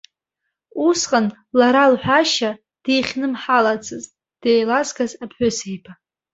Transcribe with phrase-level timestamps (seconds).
[0.87, 1.27] Усҟан,
[1.59, 2.51] лара лҳәашьа,
[2.83, 5.91] дихьнымҳалацызт деилазгаз аԥҳәысеиба.